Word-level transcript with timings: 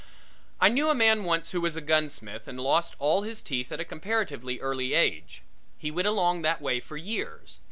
I 0.59 0.69
knew 0.69 0.89
a 0.89 0.95
man 0.95 1.25
once 1.25 1.51
who 1.51 1.61
was 1.61 1.75
a 1.75 1.79
gunsmith 1.79 2.47
and 2.47 2.59
lost 2.59 2.95
all 2.97 3.21
his 3.21 3.39
teeth 3.43 3.71
at 3.71 3.79
a 3.79 3.85
comparatively 3.85 4.59
early 4.59 4.95
age. 4.95 5.43
He 5.77 5.91
went 5.91 6.07
along 6.07 6.41
that 6.41 6.59
way 6.59 6.79
for 6.79 6.97
years. 6.97 7.59